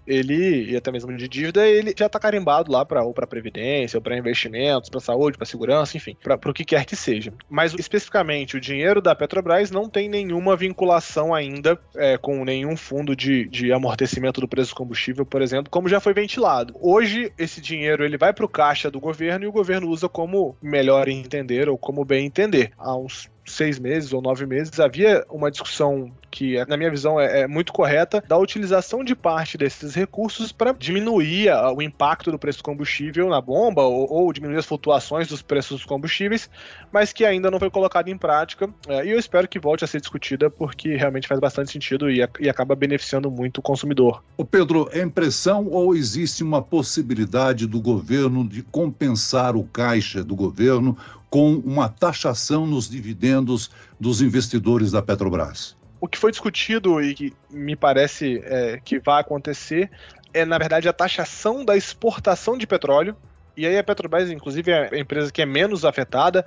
ele, 0.08 0.72
e 0.72 0.76
até 0.76 0.92
mesmo 0.92 1.16
de 1.16 1.28
dívida, 1.28 1.68
ele 1.68 1.94
já 1.98 2.06
está 2.06 2.20
carimbado 2.20 2.72
lá 2.72 2.86
para 2.86 3.04
ou 3.04 3.14
para 3.14 3.28
previdência, 3.28 3.98
ou 3.98 4.02
para 4.02 4.18
investimentos, 4.18 4.90
para 4.90 5.00
saúde, 5.00 5.38
para 5.38 5.46
segurança, 5.46 5.98
enfim, 5.98 6.16
para 6.22 6.40
o 6.50 6.54
que 6.54 6.64
quer 6.64 6.86
que 6.86 6.96
seja. 6.96 7.34
Mas 7.50 7.74
especificamente 7.74 8.56
o 8.56 8.62
dinheiro 8.62 9.02
da 9.02 9.16
Petrobras 9.16 9.72
não 9.72 9.90
tem 9.90 10.10
nenhuma 10.10 10.56
vinculação 10.56 11.34
ainda 11.34 11.80
é, 11.96 12.18
com 12.18 12.44
nenhum 12.46 12.78
fundo 12.78 13.16
de, 13.16 13.48
de 13.48 13.72
amortecimento 13.72 14.40
do 14.40 14.48
preço 14.48 14.72
do 14.72 14.78
combustível, 14.78 15.26
por 15.26 15.42
exemplo, 15.42 15.70
como 15.70 15.90
já 15.90 16.00
foi 16.00 16.14
ventilado. 16.14 16.76
Hoje 16.80 17.32
esse 17.38 17.60
dinheiro 17.60 18.04
ele 18.04 18.18
vai 18.18 18.34
para 18.34 18.46
o 18.46 18.50
caixa 18.50 18.90
do 18.90 19.00
governo 19.00 19.46
e 19.46 19.48
o 19.48 19.52
governo 19.52 19.90
usa 19.90 20.08
como 20.08 20.56
melhor 20.62 21.08
entender 21.08 21.68
ou 21.70 21.78
como 21.78 22.06
bem 22.06 22.26
entender. 22.26 22.72
Há 22.78 22.96
uns 22.96 23.30
seis 23.48 23.80
meses 23.80 24.13
ou 24.13 24.22
nove 24.22 24.46
meses, 24.46 24.80
havia 24.80 25.25
uma 25.30 25.50
discussão 25.50 26.12
que, 26.30 26.63
na 26.66 26.77
minha 26.77 26.92
visão, 26.92 27.20
é, 27.20 27.42
é 27.42 27.48
muito 27.48 27.74
correta, 27.74 28.24
da 28.27 28.38
utilização 28.38 29.04
de 29.04 29.16
parte 29.16 29.58
desses 29.58 29.96
recursos 29.96 30.51
para 30.51 30.72
diminuir 30.72 31.50
a, 31.50 31.72
o 31.72 31.82
impacto 31.82 32.32
do 32.32 32.38
preço 32.38 32.60
do 32.60 32.63
combustível 32.63 33.30
na 33.30 33.42
bomba 33.42 33.82
ou, 33.84 34.12
ou, 34.12 34.34
diminuir 34.34 34.58
as 34.58 34.66
flutuações 34.66 35.27
dos 35.27 35.42
preços 35.42 35.77
dos 35.77 35.86
combustíveis, 35.86 36.50
mas 36.92 37.13
que 37.13 37.25
ainda 37.25 37.50
não 37.50 37.60
foi 37.60 37.70
colocado 37.70 38.10
em 38.10 38.18
prática. 38.18 38.70
É, 38.88 39.06
e 39.06 39.12
eu 39.12 39.20
espero 39.20 39.48
que 39.48 39.60
volte 39.60 39.84
a 39.84 39.88
ser 39.88 40.00
discutida 40.00 40.50
porque 40.50 40.96
realmente 40.96 41.27
faz 41.27 41.39
bastante 41.39 41.72
sentido 41.72 42.10
e, 42.10 42.20
e 42.39 42.50
acaba 42.50 42.75
beneficiando 42.75 43.32
muito 43.32 43.60
o 43.60 43.62
consumidor. 43.62 44.24
O 44.38 44.46
Pedro, 44.46 44.89
é 44.92 45.01
impressão 45.01 45.68
ou 45.68 45.96
existe 45.96 46.44
uma 46.44 46.62
possibilidade 46.62 47.66
do 47.66 47.82
governo 47.82 48.48
de 48.48 48.62
compensar 48.62 49.56
o 49.56 49.63
caixa 49.63 50.24
do 50.24 50.36
governo 50.36 50.98
com 51.30 51.56
uma 51.56 51.90
taxação 51.90 52.66
nos 52.66 52.90
dividendos 52.90 53.70
dos 54.00 54.22
investidores 54.22 54.92
da 54.92 55.02
Petrobras? 55.02 55.76
O 56.00 56.08
que 56.08 56.18
foi 56.18 56.32
discutido 56.32 57.02
e 57.02 57.14
que 57.14 57.34
me 57.50 57.76
parece 57.76 58.40
é, 58.46 58.80
que 58.84 59.00
vai 59.00 59.22
acontecer 59.22 59.90
é, 60.34 60.46
na 60.46 60.58
verdade, 60.58 60.88
a 60.88 60.94
taxação 60.94 61.66
da 61.66 61.76
exportação 61.76 62.58
de 62.58 62.68
petróleo. 62.68 63.16
E 63.56 63.66
aí 63.66 63.78
a 63.78 63.84
Petrobras, 63.84 64.30
inclusive, 64.30 64.72
é 64.72 64.90
a 64.94 65.00
empresa 65.00 65.32
que 65.32 65.42
é 65.42 65.46
menos 65.46 65.84
afetada 65.84 66.46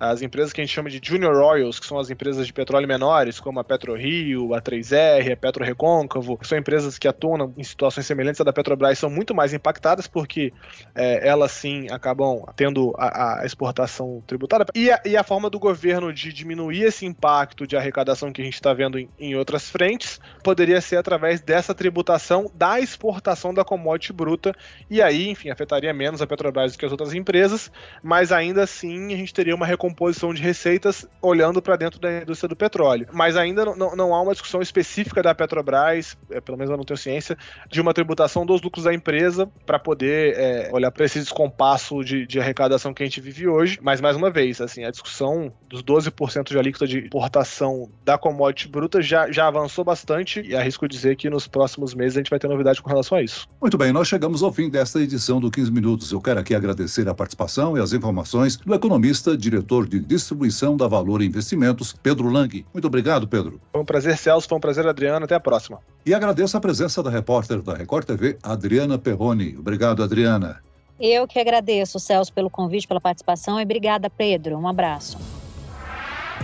as 0.00 0.22
empresas 0.22 0.50
que 0.50 0.62
a 0.62 0.64
gente 0.64 0.72
chama 0.72 0.88
de 0.88 0.98
Junior 1.02 1.36
Oils, 1.36 1.78
que 1.78 1.84
são 1.84 1.98
as 1.98 2.08
empresas 2.08 2.46
de 2.46 2.52
petróleo 2.54 2.88
menores, 2.88 3.38
como 3.38 3.60
a 3.60 3.64
PetroRio, 3.64 4.54
a 4.54 4.62
3R, 4.62 5.34
a 5.34 5.36
Petro 5.36 5.62
Recôncavo, 5.62 6.38
são 6.42 6.56
empresas 6.56 6.98
que 6.98 7.06
atuam 7.06 7.52
em 7.54 7.62
situações 7.62 8.06
semelhantes 8.06 8.40
à 8.40 8.44
da 8.44 8.52
Petrobras, 8.52 8.98
são 8.98 9.10
muito 9.10 9.34
mais 9.34 9.52
impactadas 9.52 10.06
porque 10.06 10.54
é, 10.94 11.28
elas 11.28 11.52
sim 11.52 11.86
acabam 11.90 12.42
tendo 12.56 12.94
a, 12.96 13.42
a 13.42 13.44
exportação 13.44 14.22
tributária. 14.26 14.64
E 14.74 14.90
a, 14.90 15.02
e 15.04 15.16
a, 15.18 15.22
forma 15.22 15.50
do 15.50 15.58
governo 15.58 16.14
de 16.14 16.32
diminuir 16.32 16.84
esse 16.84 17.04
impacto 17.04 17.66
de 17.66 17.76
arrecadação 17.76 18.32
que 18.32 18.40
a 18.40 18.44
gente 18.44 18.54
está 18.54 18.72
vendo 18.72 18.98
em, 18.98 19.06
em 19.18 19.34
outras 19.34 19.68
frentes 19.68 20.18
poderia 20.42 20.80
ser 20.80 20.96
através 20.96 21.42
dessa 21.42 21.74
tributação 21.74 22.50
da 22.54 22.80
exportação 22.80 23.52
da 23.52 23.64
commodity 23.64 24.14
bruta, 24.14 24.54
e 24.88 25.02
aí, 25.02 25.28
enfim, 25.28 25.50
afetaria 25.50 25.92
menos 25.92 26.22
a 26.22 26.26
Petrobras 26.26 26.72
do 26.72 26.78
que 26.78 26.86
as 26.86 26.90
outras 26.90 27.12
empresas, 27.12 27.70
mas 28.02 28.32
ainda 28.32 28.62
assim 28.62 29.12
a 29.12 29.16
gente 29.16 29.34
teria 29.34 29.54
uma 29.54 29.66
recompensa 29.66 29.89
composição 29.90 30.32
de 30.32 30.40
receitas 30.40 31.06
olhando 31.20 31.60
para 31.60 31.76
dentro 31.76 32.00
da 32.00 32.22
indústria 32.22 32.48
do 32.48 32.56
petróleo. 32.56 33.06
Mas 33.12 33.36
ainda 33.36 33.64
não, 33.64 33.94
não 33.94 34.14
há 34.14 34.22
uma 34.22 34.32
discussão 34.32 34.62
específica 34.62 35.22
da 35.22 35.34
Petrobras, 35.34 36.16
é, 36.30 36.40
pelo 36.40 36.56
menos 36.56 36.70
eu 36.70 36.76
não 36.76 36.84
tenho 36.84 36.96
ciência, 36.96 37.36
de 37.68 37.80
uma 37.80 37.92
tributação 37.92 38.46
dos 38.46 38.62
lucros 38.62 38.84
da 38.84 38.94
empresa 38.94 39.50
para 39.66 39.78
poder 39.78 40.34
é, 40.36 40.70
olhar 40.72 40.90
para 40.90 41.04
esse 41.04 41.18
descompasso 41.18 42.02
de, 42.04 42.26
de, 42.26 42.40
arrecadação 42.40 42.94
que 42.94 43.02
a 43.02 43.06
gente 43.06 43.20
vive 43.20 43.48
hoje. 43.48 43.78
Mas, 43.82 44.00
mais 44.00 44.16
uma 44.16 44.30
vez, 44.30 44.60
assim, 44.60 44.84
a 44.84 44.90
discussão 44.90 45.52
dos 45.68 45.82
12% 45.82 46.48
de 46.48 46.58
alíquota 46.58 46.86
de 46.86 46.98
importação 46.98 47.90
da 48.04 48.16
commodity 48.16 48.68
bruta 48.68 49.02
já, 49.02 49.30
já 49.30 49.46
avançou 49.46 49.84
bastante 49.84 50.40
e 50.40 50.54
arrisco 50.54 50.88
dizer 50.88 51.16
que 51.16 51.28
nos 51.28 51.46
próximos 51.46 51.94
meses 51.94 52.16
a 52.16 52.20
gente 52.20 52.30
vai 52.30 52.38
ter 52.38 52.48
novidade 52.48 52.80
com 52.80 52.88
relação 52.88 53.18
a 53.18 53.22
isso. 53.22 53.48
Muito 53.60 53.76
bem, 53.76 53.92
nós 53.92 54.08
chegamos 54.08 54.42
ao 54.42 54.52
fim 54.52 54.70
desta 54.70 55.00
edição 55.00 55.40
do 55.40 55.50
15 55.50 55.70
Minutos. 55.70 56.12
Eu 56.12 56.20
quero 56.20 56.40
aqui 56.40 56.54
agradecer 56.54 57.08
a 57.08 57.14
participação 57.14 57.76
e 57.76 57.80
as 57.80 57.92
informações 57.92 58.56
do 58.56 58.74
economista, 58.74 59.36
diretor 59.36 59.79
diretor 59.80 59.88
de 59.88 60.00
distribuição 60.00 60.76
da 60.76 60.86
Valor 60.86 61.22
Investimentos, 61.22 61.94
Pedro 62.02 62.28
Lang. 62.28 62.64
Muito 62.72 62.86
obrigado, 62.86 63.26
Pedro. 63.28 63.60
Foi 63.72 63.80
um 63.80 63.84
prazer, 63.84 64.16
Celso. 64.16 64.48
Foi 64.48 64.58
um 64.58 64.60
prazer, 64.60 64.86
Adriano. 64.86 65.24
Até 65.24 65.34
a 65.34 65.40
próxima. 65.40 65.78
E 66.04 66.14
agradeço 66.14 66.56
a 66.56 66.60
presença 66.60 67.02
da 67.02 67.10
repórter 67.10 67.62
da 67.62 67.74
Record 67.74 68.06
TV, 68.06 68.38
Adriana 68.42 68.98
Perrone. 68.98 69.56
Obrigado, 69.58 70.02
Adriana. 70.02 70.62
Eu 70.98 71.26
que 71.26 71.38
agradeço, 71.38 71.98
Celso, 71.98 72.32
pelo 72.32 72.50
convite, 72.50 72.86
pela 72.86 73.00
participação 73.00 73.58
e 73.58 73.62
obrigada, 73.62 74.10
Pedro. 74.10 74.58
Um 74.58 74.68
abraço. 74.68 75.16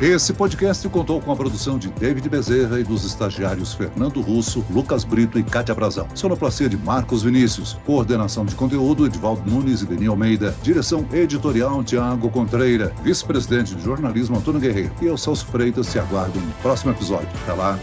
Esse 0.00 0.34
podcast 0.34 0.86
contou 0.90 1.22
com 1.22 1.32
a 1.32 1.36
produção 1.36 1.78
de 1.78 1.88
David 1.88 2.28
Bezerra 2.28 2.78
e 2.78 2.84
dos 2.84 3.02
estagiários 3.02 3.72
Fernando 3.72 4.20
Russo, 4.20 4.62
Lucas 4.70 5.04
Brito 5.04 5.38
e 5.38 5.42
Cátia 5.42 5.74
Brazão. 5.74 6.06
Sonoplastia 6.14 6.68
de 6.68 6.76
Marcos 6.76 7.22
Vinícius. 7.22 7.78
Coordenação 7.86 8.44
de 8.44 8.54
conteúdo 8.54 9.06
Edvaldo 9.06 9.50
Nunes 9.50 9.80
e 9.80 9.86
Denis 9.86 10.08
Almeida. 10.08 10.54
Direção 10.62 11.06
editorial 11.14 11.82
Tiago 11.82 12.28
Contreira. 12.28 12.92
Vice-presidente 13.02 13.74
de 13.74 13.82
jornalismo 13.82 14.36
Antônio 14.36 14.60
Guerreiro. 14.60 14.92
E 15.00 15.06
eu, 15.06 15.16
Celso 15.16 15.46
Freitas, 15.46 15.90
te 15.90 15.98
aguardo 15.98 16.38
no 16.38 16.52
próximo 16.60 16.90
episódio. 16.90 17.30
Até 17.44 17.54
lá. 17.54 17.78